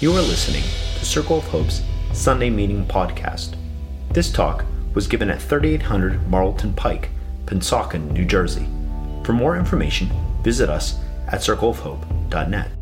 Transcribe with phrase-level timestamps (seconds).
[0.00, 0.64] You are listening
[0.98, 1.80] to Circle of Hope's
[2.12, 3.56] Sunday Meeting Podcast.
[4.10, 7.10] This talk was given at 3800 Marlton Pike,
[7.46, 8.66] Pennsauken, New Jersey.
[9.22, 10.10] For more information,
[10.42, 12.72] visit us at circleofhope.net.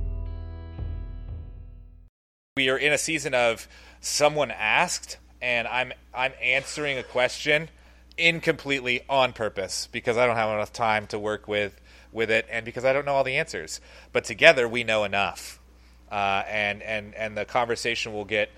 [2.56, 3.68] We are in a season of
[4.00, 7.68] someone asked, and I'm I'm answering a question
[8.16, 11.78] incompletely on purpose because I don't have enough time to work with
[12.10, 13.82] with it, and because I don't know all the answers.
[14.14, 15.60] But together we know enough,
[16.12, 18.50] uh, and and and the conversation will get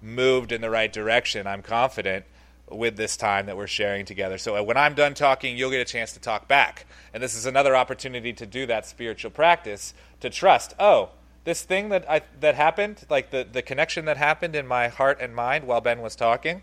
[0.00, 1.46] moved in the right direction.
[1.46, 2.24] I'm confident
[2.70, 4.38] with this time that we're sharing together.
[4.38, 7.34] So uh, when I'm done talking, you'll get a chance to talk back, and this
[7.34, 10.74] is another opportunity to do that spiritual practice to trust.
[10.78, 11.10] Oh,
[11.44, 15.18] this thing that I that happened, like the the connection that happened in my heart
[15.20, 16.62] and mind while Ben was talking,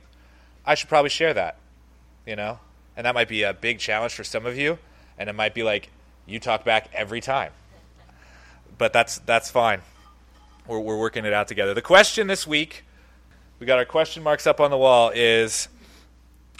[0.65, 1.57] I should probably share that,
[2.25, 2.59] you know,
[2.97, 4.79] and that might be a big challenge for some of you,
[5.15, 5.91] and it might be like
[6.25, 7.51] you talk back every time,
[8.79, 9.83] but that's that's fine.
[10.69, 11.73] We're we're working it out together.
[11.73, 12.85] The question this week,
[13.57, 15.67] we got our question marks up on the wall is.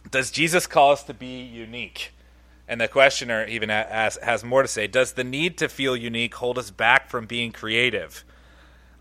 [0.09, 2.11] Does Jesus call us to be unique?
[2.67, 4.88] And the questioner even has, has more to say.
[4.88, 8.23] Does the need to feel unique hold us back from being creative?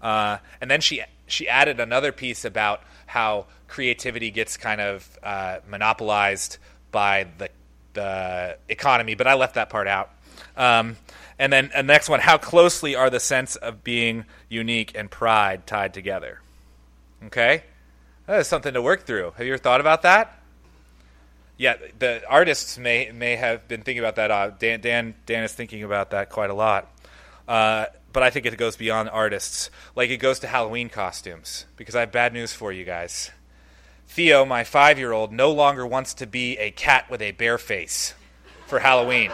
[0.03, 5.61] Uh, and then she she added another piece about how creativity gets kind of uh,
[5.71, 6.59] monopolized
[6.93, 7.49] by the
[7.95, 10.11] the economy, but I left that part out.
[10.55, 10.99] Um,
[11.39, 15.67] and then the next one: How closely are the sense of being unique and pride
[15.67, 16.41] tied together?
[17.27, 17.65] Okay,
[18.27, 19.33] that is something to work through.
[19.37, 20.39] Have you ever thought about that?
[21.59, 24.31] yeah, the artists may may have been thinking about that.
[24.31, 26.91] Uh, Dan, Dan Dan is thinking about that quite a lot.
[27.47, 29.69] Uh, but I think it goes beyond artists.
[29.97, 31.67] Like it goes to Halloween costumes.
[31.77, 33.33] Because I have bad news for you guys.
[34.07, 37.59] Theo, my five year old, no longer wants to be a cat with a bear
[37.59, 38.15] face
[38.67, 39.33] for Halloween.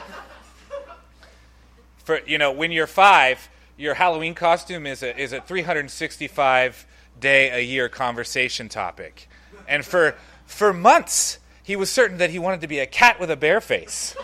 [2.04, 6.86] For you know, when you're five, your Halloween costume is a is a 365
[7.18, 9.28] day a year conversation topic,
[9.66, 10.14] and for
[10.46, 13.60] for months he was certain that he wanted to be a cat with a bear
[13.60, 14.14] face.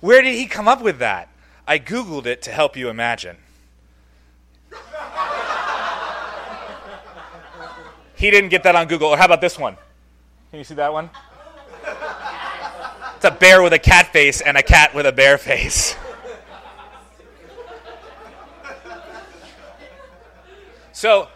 [0.00, 1.28] Where did he come up with that?
[1.66, 3.36] I Googled it to help you imagine.
[8.14, 9.08] He didn't get that on Google.
[9.08, 9.76] Or how about this one?
[10.50, 11.10] Can you see that one?
[13.16, 15.96] It's a bear with a cat face and a cat with a bear face.
[21.02, 21.26] So,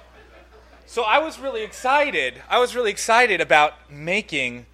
[0.87, 2.41] so I was really excited.
[2.49, 4.67] I was really excited about making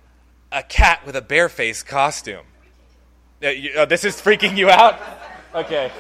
[0.53, 2.44] a cat with a bear face costume.
[3.42, 5.00] Uh, you, oh, this is freaking you out?
[5.54, 5.91] Okay.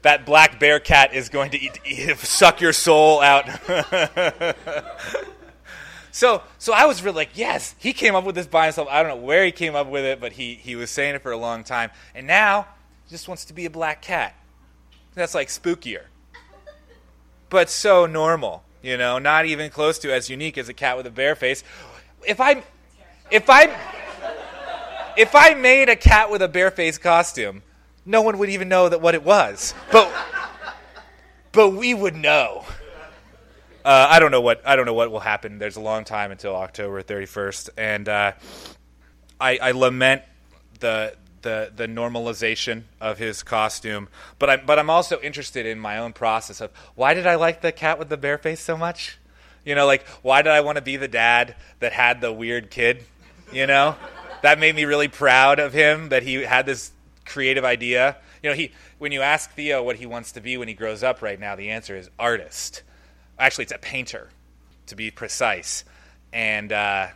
[0.00, 3.46] That black bear cat is going to eat, eat, suck your soul out.
[6.12, 8.88] so, so I was really like, yes, he came up with this by himself.
[8.90, 11.20] I don't know where he came up with it, but he, he was saying it
[11.20, 11.90] for a long time.
[12.14, 12.68] And now
[13.04, 14.34] he just wants to be a black cat.
[15.14, 16.04] That's like spookier.
[17.50, 21.06] But so normal, you know, not even close to as unique as a cat with
[21.06, 21.62] a bear face
[22.26, 22.62] if I
[23.30, 23.76] if I
[25.16, 27.62] if I made a cat with a bear face costume,
[28.04, 29.74] no one would even know that what it was.
[29.90, 30.12] But
[31.52, 32.64] but we would know.
[33.84, 35.58] Uh, I don't know what I don't know what will happen.
[35.58, 38.32] There's a long time until October 31st, and uh,
[39.40, 40.22] I, I lament
[40.80, 44.08] the the the normalization of his costume.
[44.38, 47.60] But I'm but I'm also interested in my own process of why did I like
[47.60, 49.18] the cat with the bear face so much?
[49.64, 52.70] You know, like why did I want to be the dad that had the weird
[52.70, 53.04] kid?
[53.52, 53.96] You know,
[54.42, 56.92] that made me really proud of him that he had this
[57.24, 58.16] creative idea.
[58.42, 61.02] You know, he when you ask Theo what he wants to be when he grows
[61.02, 62.82] up right now, the answer is artist.
[63.38, 64.28] Actually, it's a painter,
[64.86, 65.84] to be precise.
[66.32, 67.08] And uh,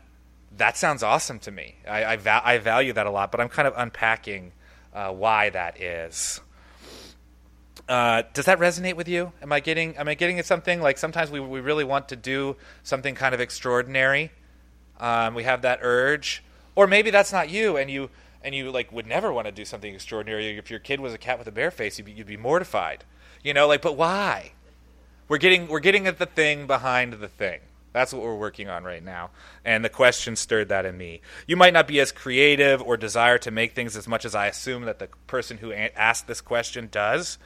[0.56, 1.76] that sounds awesome to me.
[1.88, 4.52] I, I, va- I, value that a lot, but I'm kind of unpacking
[4.92, 6.40] uh, why that is.
[7.88, 9.32] Uh, does that resonate with you?
[9.42, 12.16] Am I getting am I getting at something like sometimes we we really want to
[12.16, 14.30] do something kind of extraordinary.
[14.98, 16.42] Um, we have that urge,
[16.74, 18.08] or maybe that's not you, and you
[18.42, 20.56] and you like would never want to do something extraordinary.
[20.56, 23.04] If your kid was a cat with a bear face, you'd be, you'd be mortified.
[23.42, 24.52] You know, like but why?
[25.28, 27.60] We're getting we're getting at the thing behind the thing.
[27.94, 29.30] That's what we're working on right now.
[29.64, 31.22] And the question stirred that in me.
[31.46, 34.48] You might not be as creative or desire to make things as much as I
[34.48, 37.38] assume that the person who asked this question does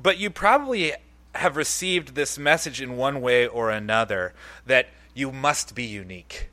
[0.00, 0.92] but you probably
[1.34, 4.34] have received this message in one way or another
[4.66, 6.48] that you must be unique.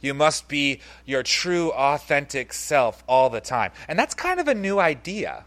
[0.00, 3.72] You must be your true, authentic self all the time.
[3.88, 5.44] And that's kind of a new idea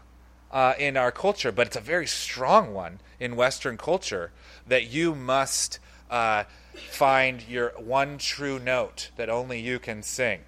[0.50, 4.32] uh, in our culture, but it's a very strong one in Western culture
[4.66, 5.78] that you must
[6.10, 10.40] uh, find your one true note that only you can sing.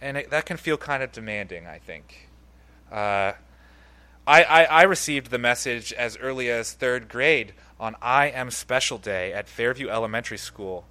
[0.00, 2.28] And it, that can feel kind of demanding, I think.
[2.90, 3.32] Uh,
[4.26, 8.98] I, I, I received the message as early as third grade on I Am Special
[8.98, 10.86] Day at Fairview Elementary School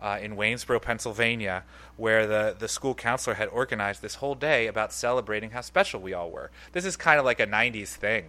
[0.00, 1.64] uh, in Waynesboro, Pennsylvania,
[1.96, 6.14] where the, the school counselor had organized this whole day about celebrating how special we
[6.14, 6.50] all were.
[6.72, 8.26] This is kind of like a 90s thing.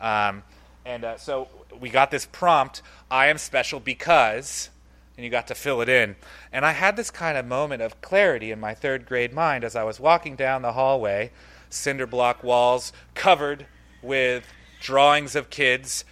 [0.00, 0.42] Um,
[0.84, 1.48] and uh, so
[1.80, 4.70] we got this prompt I am special because,
[5.18, 6.14] and you got to fill it in.
[6.52, 9.74] And I had this kind of moment of clarity in my third grade mind as
[9.74, 11.32] I was walking down the hallway,
[11.68, 13.66] cinder block walls covered
[14.00, 14.46] with
[14.80, 16.04] drawings of kids.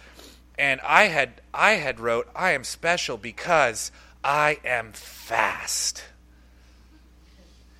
[0.59, 3.93] And I had I had wrote I am special because
[4.25, 6.03] I am fast.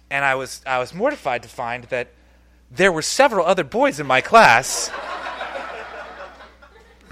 [0.09, 2.07] And I was I was mortified to find that
[2.71, 4.89] there were several other boys in my class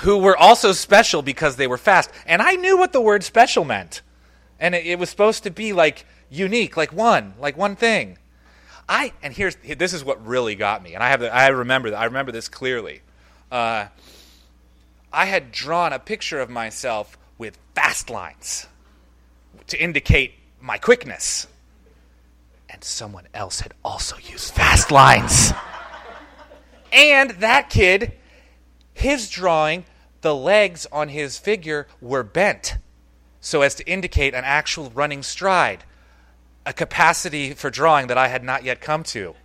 [0.03, 2.09] who were also special because they were fast.
[2.25, 4.01] And I knew what the word special meant.
[4.59, 8.17] And it, it, was supposed to be like unique, like one, like one thing.
[8.87, 11.95] I and here's this is what really got me, and I have the, I remember
[11.95, 13.01] I remember this clearly.
[13.51, 13.87] Uh,
[15.11, 18.67] I had drawn a picture of myself with fast lines
[19.67, 21.47] to indicate my quickness,
[22.69, 25.51] and someone else had also used fast lines.
[26.93, 28.13] and that kid
[28.95, 29.85] his drawing,
[30.21, 32.77] the legs on his figure were bent
[33.45, 35.83] so as to indicate an actual running stride,
[36.65, 39.35] a capacity for drawing that I had not yet come to.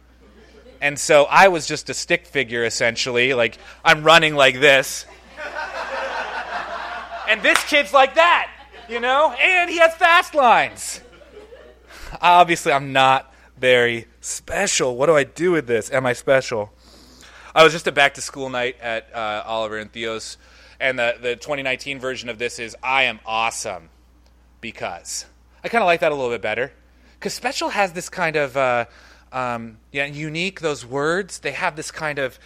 [0.81, 5.05] And so I was just a stick figure essentially, like I'm running like this.
[7.29, 8.51] and this kid's like that,
[8.89, 9.33] you know?
[9.39, 11.03] And he has fast lines.
[12.23, 14.97] Obviously, I'm not very special.
[14.97, 15.93] What do I do with this?
[15.93, 16.73] Am I special?
[17.55, 20.39] I was just a back to school night at uh, Oliver and Theo's,
[20.81, 23.91] and the, the 2019 version of this is I am awesome
[24.61, 25.27] because.
[25.63, 26.73] I kind of like that a little bit better.
[27.19, 28.87] Because special has this kind of, uh,
[29.33, 32.39] um, yeah, unique, those words, they have this kind of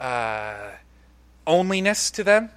[0.00, 0.70] uh,
[1.46, 2.50] onlyness to them,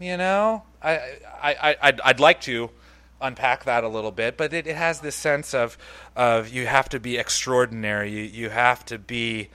[0.00, 0.64] you know?
[0.82, 0.94] I,
[1.40, 2.70] I, I, I'd, like to
[3.20, 5.78] unpack that a little bit, but it, it has this sense of,
[6.16, 9.48] of you have to be extraordinary, you, you have to be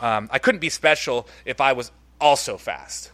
[0.00, 1.90] um, I couldn't be special if I was
[2.20, 3.12] also fast.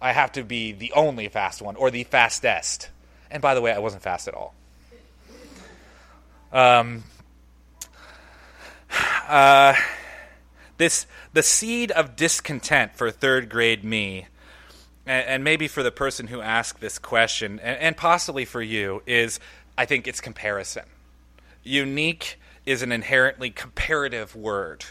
[0.00, 2.90] I have to be the only fast one or the fastest.
[3.30, 4.54] And by the way, I wasn't fast at all.
[6.52, 7.04] Um,
[9.28, 9.74] uh,
[10.78, 14.26] this the seed of discontent for third grade me,
[15.04, 19.02] and, and maybe for the person who asked this question, and, and possibly for you,
[19.06, 19.40] is
[19.76, 20.84] I think it's comparison.
[21.64, 24.84] Unique is an inherently comparative word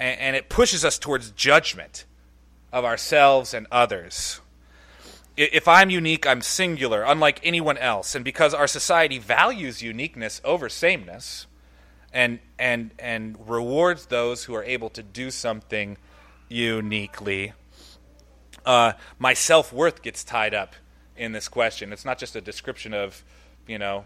[0.00, 2.06] and, and it pushes us towards judgment
[2.72, 4.40] of ourselves and others.
[5.36, 8.14] If I'm unique, I'm singular, unlike anyone else.
[8.14, 11.46] And because our society values uniqueness over sameness
[12.12, 15.96] and, and, and rewards those who are able to do something
[16.48, 17.52] uniquely,
[18.66, 20.74] uh, my self worth gets tied up
[21.16, 21.92] in this question.
[21.92, 23.24] It's not just a description of,
[23.66, 24.04] you know,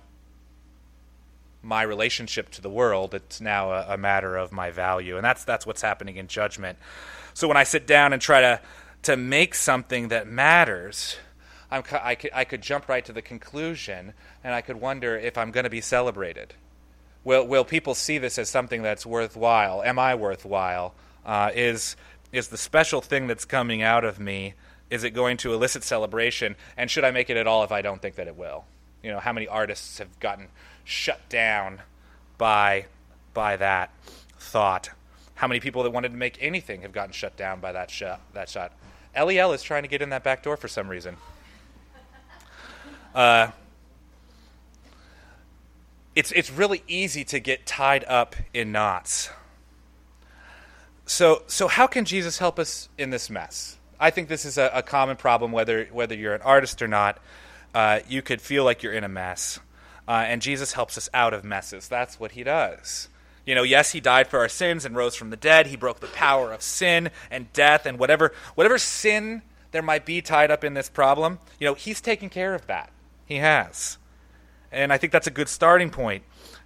[1.63, 3.15] my relationship to the world.
[3.15, 6.79] It's now a, a, matter of my value, and that's that's what's happening in judgment.
[7.35, 8.61] So when I sit down and try to
[9.03, 11.17] to make something that matters,
[11.71, 15.37] I'm, I could I could jump right to the conclusion, and I could wonder if
[15.37, 16.55] I'm going to be celebrated.
[17.25, 19.83] Will will people see this as something that's worthwhile?
[19.83, 20.95] Am I worthwhile?
[21.27, 21.97] Uh, is
[22.33, 24.55] is the special thing that's coming out of me?
[24.91, 26.57] Is it going to elicit celebration?
[26.77, 28.65] And should I make it at all if I don't think that it will?
[29.03, 30.49] You know, how many artists have gotten
[30.85, 31.83] shut down
[32.39, 32.87] by
[33.33, 33.91] by that
[34.39, 34.91] thought.
[35.35, 38.21] How many people that wanted to make anything have gotten shut down by that shot?
[38.35, 38.73] That shot.
[39.17, 41.17] LEL is trying to get in that back door for some reason.
[43.15, 43.49] Uh,
[46.17, 49.31] it's it's really easy to get tied up in knots.
[51.07, 53.79] So so how can Jesus help us in this mess?
[54.01, 57.19] I think this is a, a common problem whether whether you're an artist or not.
[57.75, 59.59] Uh, you could feel like you're in a mess.
[60.07, 61.89] Uh, and Jesus helps us out of messes.
[61.89, 63.09] That's what he does.
[63.47, 65.67] You know, yes, he died for our sins and rose from the dead.
[65.67, 70.23] He broke the power of sin and death and whatever whatever sin there might be
[70.23, 71.41] tied up in this problem.
[71.59, 72.91] You know, he's taken care of that.
[73.27, 73.99] He has.
[74.71, 76.25] And I think that's a good starting point.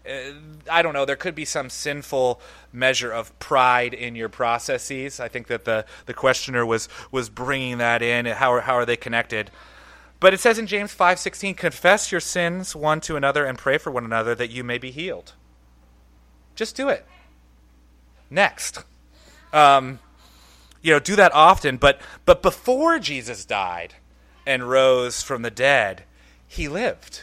[0.08, 0.32] Uh,
[0.70, 1.04] I don't know.
[1.04, 2.40] There could be some sinful
[2.72, 5.20] measure of pride in your processes.
[5.20, 8.26] I think that the, the questioner was was bringing that in.
[8.26, 9.50] How are, how are they connected?
[10.20, 13.90] But it says in James 5:16, "Confess your sins one to another and pray for
[13.90, 15.32] one another that you may be healed."
[16.58, 17.06] Just do it.
[18.30, 18.82] Next.
[19.52, 20.00] Um,
[20.82, 23.94] you know, do that often, but but before Jesus died
[24.44, 26.02] and rose from the dead,
[26.48, 27.22] he lived.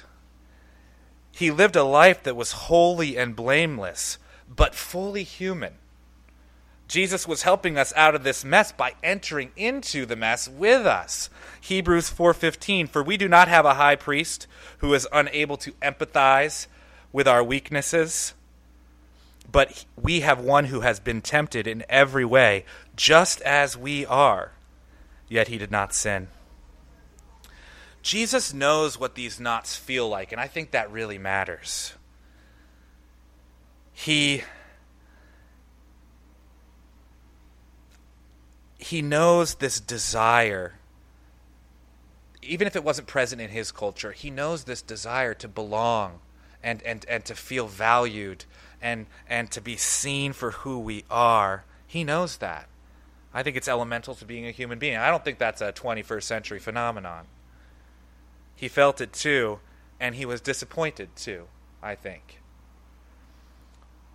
[1.33, 5.73] He lived a life that was holy and blameless, but fully human.
[6.87, 11.29] Jesus was helping us out of this mess by entering into the mess with us.
[11.59, 16.67] Hebrews 4:15 For we do not have a high priest who is unable to empathize
[17.11, 18.33] with our weaknesses,
[19.55, 22.65] but we have one who has been tempted in every way,
[22.97, 24.51] just as we are,
[25.29, 26.27] yet he did not sin.
[28.01, 31.93] Jesus knows what these knots feel like, and I think that really matters.
[33.93, 34.43] He
[38.77, 40.79] he knows this desire
[42.41, 46.19] even if it wasn't present in his culture, he knows this desire to belong
[46.65, 48.43] and, and, and to feel valued
[48.81, 51.63] and, and to be seen for who we are.
[51.85, 52.67] He knows that.
[53.33, 54.97] I think it's elemental to being a human being.
[54.97, 57.27] I don't think that's a 21st century phenomenon.
[58.55, 59.59] He felt it too,
[59.99, 61.45] and he was disappointed too,
[61.83, 62.41] I think.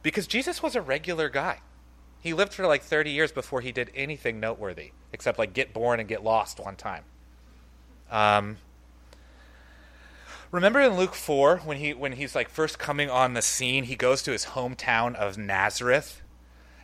[0.02, 1.60] Because Jesus was a regular guy.
[2.20, 6.00] He lived for like 30 years before he did anything noteworthy, except like get born
[6.00, 7.04] and get lost one time.
[8.10, 8.56] Um,
[10.50, 13.96] remember in Luke 4 when he when he's like first coming on the scene, he
[13.96, 16.22] goes to his hometown of Nazareth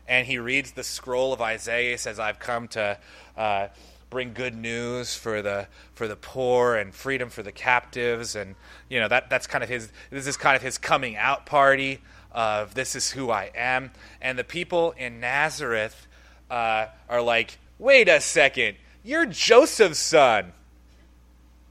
[0.08, 1.98] and he reads the scroll of Isaiah.
[1.98, 2.98] Says, "I've come to
[3.36, 3.68] uh,
[4.10, 8.54] bring good news for the for the poor and freedom for the captives." And
[8.88, 9.90] you know that that's kind of his.
[10.10, 12.00] This is kind of his coming out party
[12.32, 13.90] of this is who I am.
[14.20, 16.06] And the people in Nazareth
[16.50, 20.52] uh, are like, "Wait a second, you're Joseph's son.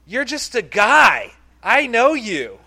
[0.06, 1.32] You're just a guy.
[1.66, 2.58] I know you."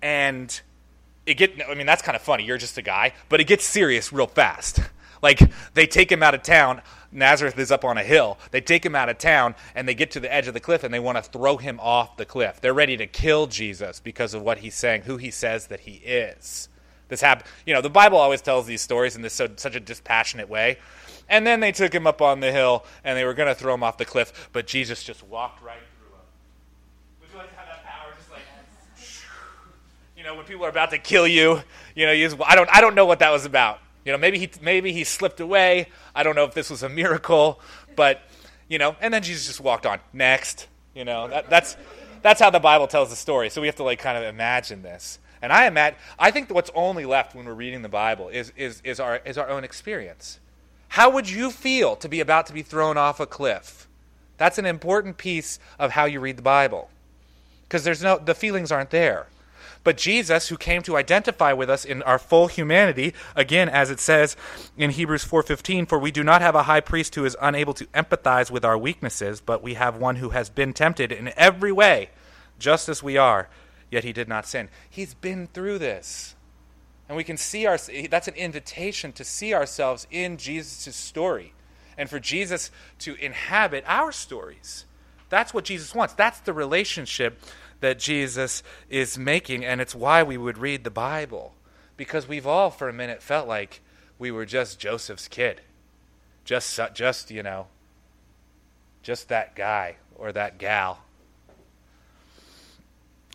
[0.00, 0.60] And
[1.26, 2.44] it get I mean that's kind of funny.
[2.44, 4.80] You're just a guy, but it gets serious real fast.
[5.22, 5.40] Like
[5.74, 6.82] they take him out of town.
[7.10, 8.38] Nazareth is up on a hill.
[8.50, 10.84] They take him out of town and they get to the edge of the cliff
[10.84, 12.60] and they want to throw him off the cliff.
[12.60, 15.94] They're ready to kill Jesus because of what he's saying, who he says that he
[15.94, 16.68] is.
[17.08, 19.80] This happened, you know, the Bible always tells these stories in this so, such a
[19.80, 20.78] dispassionate way.
[21.28, 23.74] And then they took him up on the hill and they were going to throw
[23.74, 26.24] him off the cliff, but Jesus just walked right through him.
[27.20, 28.42] Would you like to have that power just like
[30.16, 31.62] you know, when people are about to kill you,
[31.94, 33.80] you know, you just, I don't I don't know what that was about.
[34.04, 35.88] You know, maybe he maybe he slipped away.
[36.14, 37.60] I don't know if this was a miracle,
[37.96, 38.20] but
[38.68, 39.98] you know, and then Jesus just walked on.
[40.12, 41.76] Next, you know, that, that's
[42.22, 43.50] that's how the Bible tells the story.
[43.50, 45.18] So we have to like kind of imagine this.
[45.42, 48.80] And I imagine I think what's only left when we're reading the Bible is is
[48.84, 50.38] is our is our own experience.
[50.88, 53.86] How would you feel to be about to be thrown off a cliff?
[54.38, 56.90] That's an important piece of how you read the Bible.
[57.62, 59.26] Because there's no the feelings aren't there.
[59.82, 64.00] But Jesus, who came to identify with us in our full humanity, again, as it
[64.00, 64.36] says
[64.76, 67.86] in Hebrews 4:15, for we do not have a high priest who is unable to
[67.86, 72.10] empathize with our weaknesses, but we have one who has been tempted in every way,
[72.58, 73.48] just as we are,
[73.90, 74.68] yet he did not sin.
[74.88, 76.35] He's been through this.
[77.08, 77.78] And we can see our
[78.10, 81.52] that's an invitation to see ourselves in Jesus' story
[81.96, 82.70] and for Jesus
[83.00, 84.84] to inhabit our stories.
[85.28, 86.14] That's what Jesus wants.
[86.14, 87.40] That's the relationship
[87.80, 91.54] that Jesus is making, and it's why we would read the Bible.
[91.96, 93.80] Because we've all, for a minute, felt like
[94.18, 95.60] we were just Joseph's kid.
[96.44, 97.66] Just, just you know,
[99.02, 101.00] just that guy or that gal.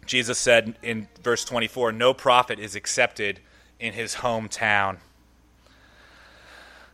[0.06, 3.40] Jesus said in verse 24, No prophet is accepted
[3.81, 4.97] in his hometown.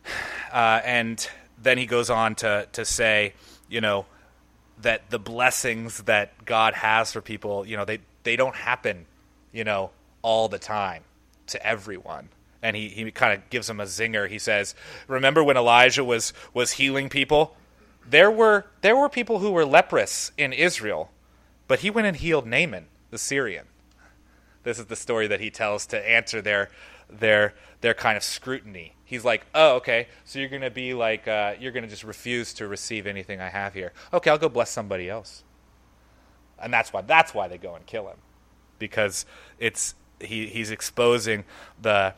[0.50, 1.28] Uh, and
[1.62, 3.34] then he goes on to, to say,
[3.68, 4.06] you know,
[4.80, 9.04] that the blessings that God has for people, you know, they, they don't happen,
[9.52, 9.90] you know,
[10.22, 11.02] all the time
[11.48, 12.30] to everyone.
[12.62, 14.26] And he, he kind of gives him a zinger.
[14.26, 14.74] He says,
[15.06, 17.54] Remember when Elijah was, was healing people?
[18.08, 21.10] There were, there were people who were leprous in Israel,
[21.66, 23.66] but he went and healed Naaman, the Syrian.
[24.62, 26.70] This is the story that he tells to answer their,
[27.10, 31.26] their, their kind of scrutiny he's like, oh, okay, so you're going to be like,
[31.26, 33.92] uh, you're going to just refuse to receive anything I have here.
[34.12, 35.42] Okay, I'll go bless somebody else.
[36.60, 38.16] And that's why that's why they go and kill him,
[38.78, 39.24] because
[39.58, 41.44] it's he he's exposing
[41.80, 42.14] the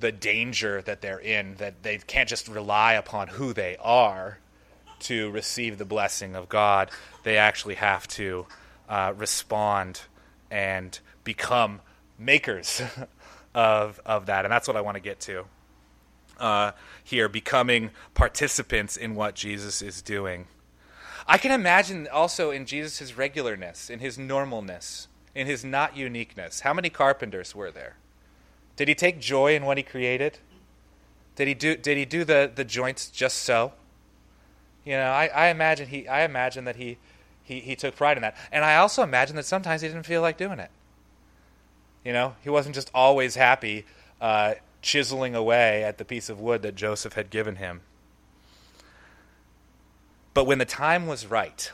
[0.00, 4.38] the danger that they're in that they can't just rely upon who they are
[5.00, 6.90] to receive the blessing of God.
[7.22, 8.46] They actually have to
[8.88, 10.00] uh, respond
[10.50, 11.82] and become
[12.18, 12.80] makers
[13.54, 15.44] of of that, and that's what I want to get to
[16.38, 20.46] uh, here, becoming participants in what Jesus is doing.
[21.26, 26.60] I can imagine also in Jesus' regularness, in his normalness, in his not uniqueness.
[26.60, 27.96] How many carpenters were there?
[28.76, 30.38] Did he take joy in what he created?
[31.34, 33.72] Did he do, did he do the, the joints just so?
[34.84, 36.98] You know, I, I imagine he I imagine that he,
[37.42, 38.36] he, he took pride in that.
[38.52, 40.70] And I also imagine that sometimes he didn't feel like doing it.
[42.06, 43.84] You know, he wasn't just always happy
[44.20, 47.80] uh, chiseling away at the piece of wood that Joseph had given him.
[50.32, 51.68] But when the time was right,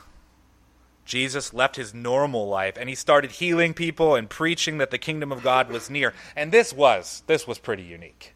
[1.05, 5.31] Jesus left his normal life and he started healing people and preaching that the kingdom
[5.31, 6.15] of God was near.
[6.35, 8.33] And this was this was pretty unique.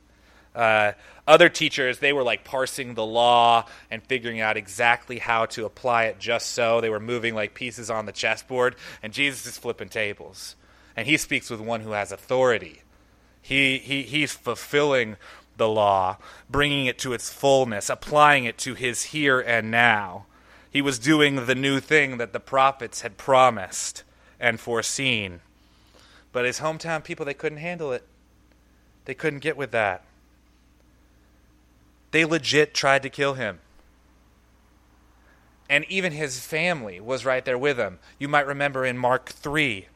[0.54, 0.92] Uh,
[1.28, 6.04] other teachers, they were like parsing the law and figuring out exactly how to apply
[6.04, 6.80] it just so.
[6.80, 10.56] They were moving like pieces on the chessboard, and Jesus is flipping tables.
[10.98, 12.82] And he speaks with one who has authority.
[13.42, 15.16] He, he, he's fulfilling
[15.56, 16.18] the law,
[16.50, 20.26] bringing it to its fullness, applying it to his here and now.
[20.70, 24.04] He was doing the new thing that the prophets had promised
[24.40, 25.42] and foreseen.
[26.32, 28.04] But his hometown people, they couldn't handle it.
[29.06, 30.04] They couldn't get with that.
[32.12, 33.60] They legit tried to kill him.
[35.70, 38.00] And even his family was right there with him.
[38.18, 39.88] You might remember in Mark 3,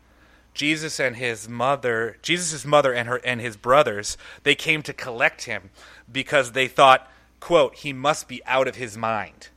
[0.54, 5.44] Jesus and his mother, Jesus' mother and her and his brothers, they came to collect
[5.44, 5.70] him
[6.12, 9.50] because they thought, quote, he must be out of his mind.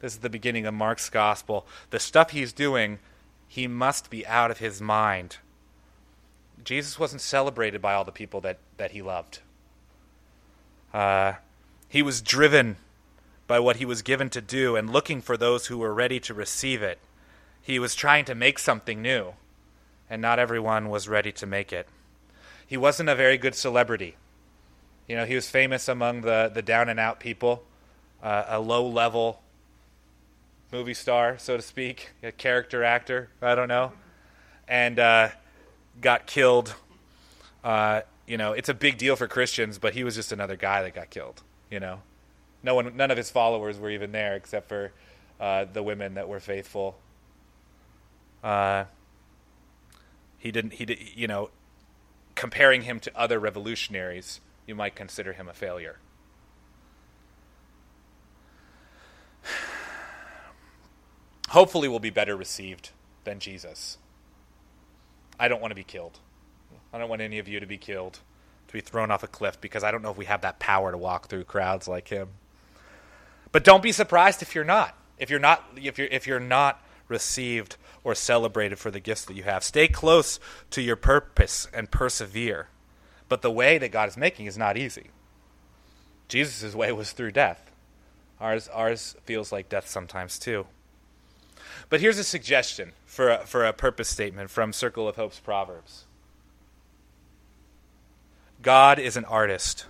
[0.00, 1.66] This is the beginning of Mark's gospel.
[1.90, 2.98] The stuff he's doing,
[3.46, 5.38] he must be out of his mind.
[6.64, 9.40] Jesus wasn't celebrated by all the people that, that he loved.
[10.92, 11.34] Uh,
[11.88, 12.76] he was driven
[13.46, 16.34] by what he was given to do and looking for those who were ready to
[16.34, 16.98] receive it.
[17.60, 19.32] He was trying to make something new,
[20.10, 21.88] and not everyone was ready to make it.
[22.66, 24.16] He wasn't a very good celebrity.
[25.06, 27.64] You know, he was famous among the, the down and out people,
[28.22, 29.40] uh, a low level
[30.70, 33.92] movie star, so to speak, a character actor, I don't know,
[34.66, 35.28] and uh,
[36.00, 36.74] got killed.
[37.64, 40.82] Uh, you know, it's a big deal for Christians, but he was just another guy
[40.82, 41.42] that got killed.
[41.70, 42.02] You know,
[42.62, 44.92] no one, none of his followers were even there except for
[45.40, 46.98] uh, the women that were faithful.
[50.38, 50.74] He didn't.
[50.74, 50.98] He did.
[51.14, 51.50] You know,
[52.34, 55.98] comparing him to other revolutionaries, you might consider him a failure.
[61.50, 62.90] Hopefully, we'll be better received
[63.24, 63.98] than Jesus.
[65.40, 66.20] I don't want to be killed.
[66.92, 68.20] I don't want any of you to be killed
[68.68, 70.92] to be thrown off a cliff because I don't know if we have that power
[70.92, 72.28] to walk through crowds like him.
[73.50, 74.96] But don't be surprised if you're not.
[75.18, 79.34] If you're not if you're if you're not received or celebrated for the gifts that
[79.34, 79.64] you have.
[79.64, 80.38] Stay close
[80.70, 82.68] to your purpose and persevere.
[83.28, 85.08] But the way that God is making is not easy.
[86.28, 87.70] Jesus' way was through death.
[88.40, 90.66] Ours ours feels like death sometimes too.
[91.88, 96.04] But here's a suggestion for a, for a purpose statement from Circle of Hope's Proverbs.
[98.62, 99.86] God is an artist.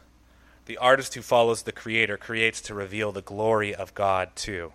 [0.66, 4.72] The artist who follows the Creator creates to reveal the glory of God, too.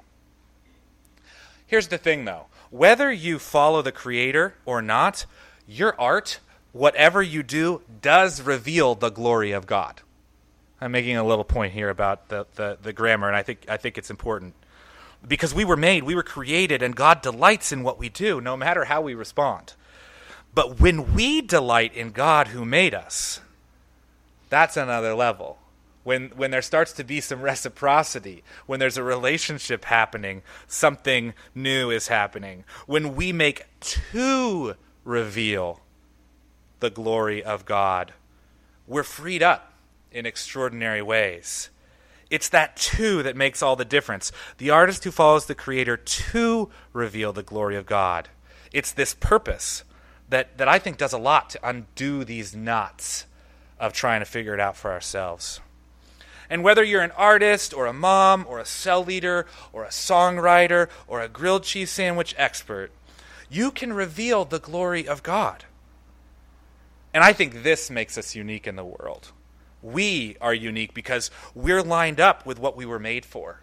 [1.65, 5.25] Here's the thing, though whether you follow the Creator or not,
[5.67, 6.39] your art,
[6.71, 10.01] whatever you do, does reveal the glory of God.
[10.81, 13.77] I'm making a little point here about the, the, the grammar, and I think, I
[13.77, 14.55] think it's important.
[15.25, 18.57] Because we were made, we were created, and God delights in what we do, no
[18.57, 19.75] matter how we respond.
[20.53, 23.39] But when we delight in God who made us,
[24.49, 25.59] that's another level.
[26.03, 31.89] When, when there starts to be some reciprocity, when there's a relationship happening, something new
[31.89, 32.65] is happening.
[32.85, 35.79] When we make two reveal
[36.79, 38.13] the glory of God,
[38.85, 39.73] we're freed up
[40.11, 41.69] in extraordinary ways.
[42.29, 44.31] It's that too that makes all the difference.
[44.57, 48.27] The artist who follows the Creator to reveal the glory of God.
[48.71, 49.83] It's this purpose
[50.29, 53.25] that, that I think does a lot to undo these knots
[53.79, 55.61] of trying to figure it out for ourselves.
[56.53, 60.87] And whether you're an artist or a mom or a cell leader or a songwriter
[61.07, 62.91] or a grilled cheese sandwich expert,
[63.49, 65.65] you can reveal the glory of God.
[67.11, 69.31] And I think this makes us unique in the world.
[69.81, 73.61] We are unique because we're lined up with what we were made for.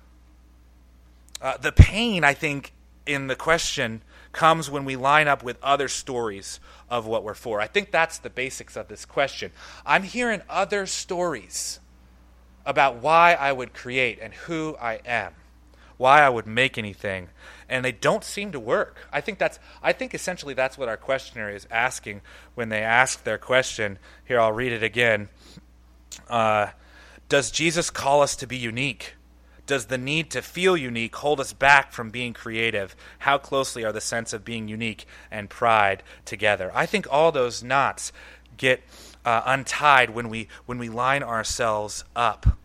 [1.41, 2.73] Uh, the pain, I think,
[3.07, 7.61] in the question comes when we line up with other stories of what we're for.
[7.61, 9.53] I think that's the basics of this question.
[9.87, 11.79] I'm hearing other stories
[12.65, 15.35] about why I would create and who I am,
[15.97, 17.29] why I would make anything,
[17.69, 18.97] and they don't seem to work.
[19.13, 22.23] I think that's I think essentially that's what our questioner is asking
[22.55, 23.99] when they ask their question.
[24.25, 25.29] Here I'll read it again.
[26.29, 26.69] Uh,
[27.29, 29.15] does Jesus call us to be unique?
[29.71, 32.97] does the need to feel unique hold us back from being creative?
[33.21, 36.73] How closely are the sense of being unique and pride together?
[36.75, 38.11] I think all those knots
[38.57, 38.83] get
[39.25, 42.59] uh, untied when we when we line ourselves up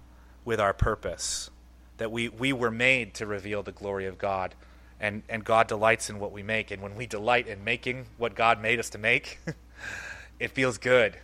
[0.46, 1.50] with our purpose.
[1.98, 4.54] That we, we were made to reveal the glory of God,
[5.00, 6.70] and, and God delights in what we make.
[6.70, 9.40] And when we delight in making what God made us to make,
[10.40, 11.18] it feels good.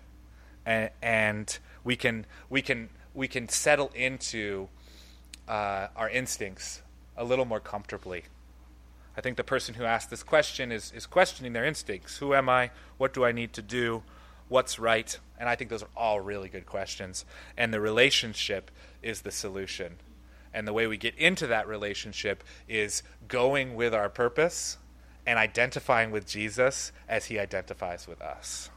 [0.66, 4.70] And, and we can we can we can settle into
[5.48, 6.82] uh, our instincts
[7.18, 8.24] a little more comfortably.
[9.18, 12.18] I think the person who asked this question is, is questioning their instincts.
[12.18, 12.72] Who am I?
[12.98, 14.04] What do I need to do?
[14.52, 15.18] What's right?
[15.40, 17.24] And I think those are all really good questions.
[17.56, 18.70] And the relationship
[19.02, 19.96] is the solution.
[20.54, 24.78] And the way we get into that relationship is going with our purpose
[25.26, 28.70] and identifying with Jesus as he identifies with us.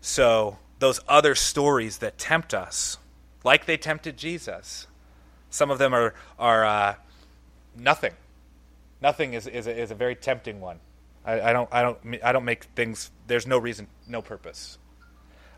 [0.00, 2.98] So, those other stories that tempt us,
[3.44, 4.88] like they tempted Jesus,
[5.48, 6.94] some of them are, are uh,
[7.76, 8.14] nothing.
[9.00, 10.80] Nothing is, is, a, is a very tempting one.
[11.24, 14.78] I, I, don't, I, don't, I don't make things, there's no reason, no purpose.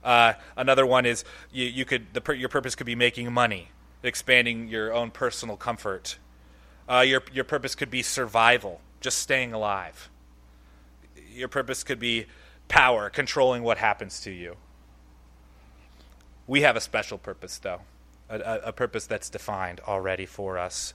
[0.02, 3.68] Uh, another one is you, you could, the, your purpose could be making money,
[4.02, 6.18] expanding your own personal comfort.
[6.88, 10.10] Uh, your, your purpose could be survival, just staying alive.
[11.32, 12.26] Your purpose could be
[12.68, 14.56] power, controlling what happens to you.
[16.46, 17.82] We have a special purpose, though,
[18.28, 20.94] a, a, purpose that's defined already for us.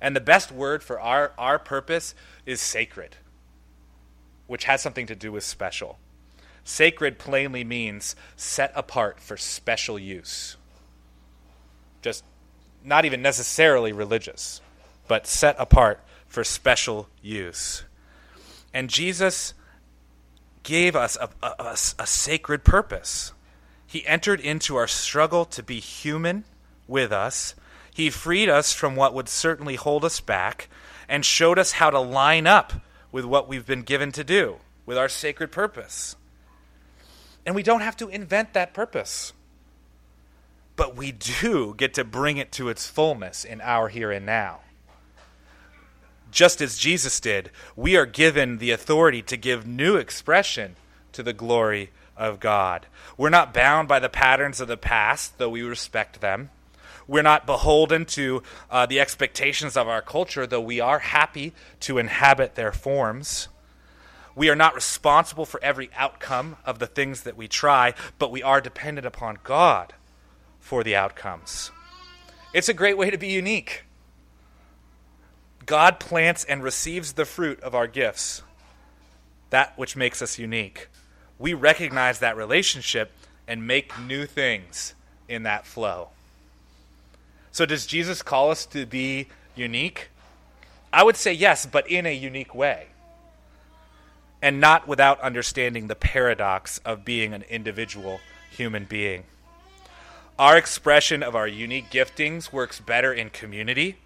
[0.00, 2.14] And the best word for our, our purpose
[2.44, 3.16] is sacred,
[4.46, 5.98] which has something to do with special.
[6.64, 10.56] Sacred plainly means set apart for special use.
[12.02, 12.24] Just
[12.82, 14.60] not even necessarily religious,
[15.08, 17.84] but set apart for special use.
[18.72, 19.54] And Jesus
[20.62, 23.32] gave us a, a, a, a sacred purpose.
[23.86, 26.44] He entered into our struggle to be human
[26.86, 27.54] with us
[27.94, 30.68] he freed us from what would certainly hold us back
[31.08, 32.72] and showed us how to line up
[33.14, 36.16] with what we've been given to do, with our sacred purpose.
[37.46, 39.32] And we don't have to invent that purpose.
[40.74, 44.62] But we do get to bring it to its fullness in our here and now.
[46.32, 50.74] Just as Jesus did, we are given the authority to give new expression
[51.12, 52.86] to the glory of God.
[53.16, 56.50] We're not bound by the patterns of the past, though we respect them.
[57.06, 61.98] We're not beholden to uh, the expectations of our culture, though we are happy to
[61.98, 63.48] inhabit their forms.
[64.34, 68.42] We are not responsible for every outcome of the things that we try, but we
[68.42, 69.94] are dependent upon God
[70.58, 71.70] for the outcomes.
[72.52, 73.84] It's a great way to be unique.
[75.66, 78.42] God plants and receives the fruit of our gifts,
[79.50, 80.88] that which makes us unique.
[81.38, 83.12] We recognize that relationship
[83.46, 84.94] and make new things
[85.28, 86.10] in that flow.
[87.54, 90.08] So, does Jesus call us to be unique?
[90.92, 92.88] I would say yes, but in a unique way.
[94.42, 98.18] And not without understanding the paradox of being an individual
[98.50, 99.22] human being.
[100.36, 103.98] Our expression of our unique giftings works better in community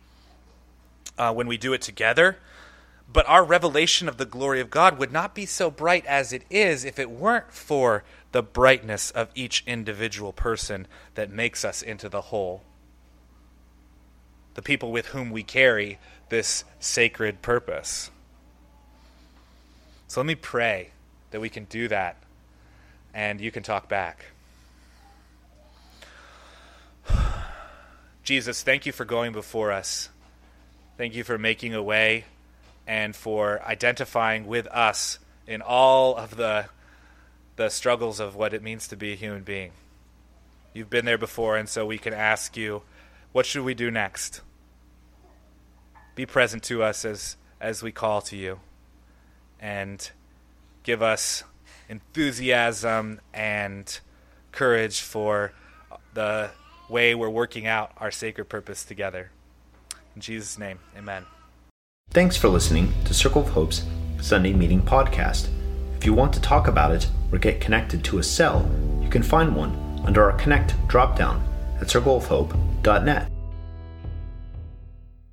[1.17, 2.37] uh, when we do it together.
[3.11, 6.43] But our revelation of the glory of God would not be so bright as it
[6.51, 12.11] is if it weren't for the brightness of each individual person that makes us into
[12.11, 12.63] the whole
[14.59, 18.11] the people with whom we carry this sacred purpose.
[20.09, 20.91] So let me pray
[21.31, 22.17] that we can do that
[23.15, 24.25] and you can talk back.
[28.25, 30.09] Jesus, thank you for going before us.
[30.97, 32.25] Thank you for making a way
[32.85, 36.65] and for identifying with us in all of the
[37.55, 39.71] the struggles of what it means to be a human being.
[40.75, 42.83] You've been there before and so we can ask you,
[43.31, 44.41] what should we do next?
[46.19, 48.59] Be present to us as, as we call to you
[49.61, 50.11] and
[50.83, 51.45] give us
[51.89, 54.01] enthusiasm and
[54.51, 55.53] courage for
[56.15, 56.51] the
[56.89, 59.31] way we're working out our sacred purpose together.
[60.17, 61.25] In Jesus' name, amen.
[62.11, 63.85] Thanks for listening to Circle of Hope's
[64.21, 65.49] Sunday Meeting Podcast.
[65.97, 68.69] If you want to talk about it or get connected to a cell,
[69.01, 71.41] you can find one under our Connect dropdown
[71.81, 73.38] at circleofhope.net.